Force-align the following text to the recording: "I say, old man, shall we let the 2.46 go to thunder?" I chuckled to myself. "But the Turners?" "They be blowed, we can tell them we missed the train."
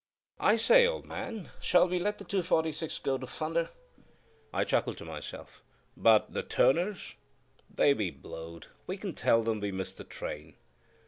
"I 0.39 0.55
say, 0.55 0.87
old 0.87 1.05
man, 1.05 1.49
shall 1.61 1.87
we 1.87 1.99
let 1.99 2.17
the 2.17 2.25
2.46 2.25 3.03
go 3.03 3.19
to 3.19 3.27
thunder?" 3.27 3.69
I 4.51 4.63
chuckled 4.63 4.97
to 4.97 5.05
myself. 5.05 5.61
"But 5.95 6.33
the 6.33 6.41
Turners?" 6.41 7.13
"They 7.69 7.93
be 7.93 8.09
blowed, 8.09 8.65
we 8.87 8.97
can 8.97 9.13
tell 9.13 9.43
them 9.43 9.59
we 9.59 9.71
missed 9.71 9.99
the 9.99 10.03
train." 10.03 10.55